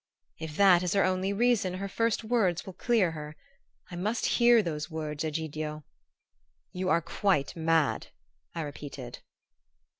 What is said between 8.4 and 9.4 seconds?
I repeated.